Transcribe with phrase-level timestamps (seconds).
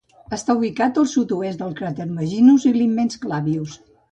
[0.35, 3.79] Està ubicat al sud-sud-oest del cràter Maginus i l'immens Clavius.